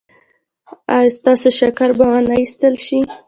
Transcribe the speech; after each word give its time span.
ایا 0.97 1.11
ستاسو 1.17 1.47
شکر 1.59 1.89
به 1.97 2.05
و 2.13 2.13
نه 2.27 2.33
ویستل 2.37 2.73
شي؟ 2.85 2.97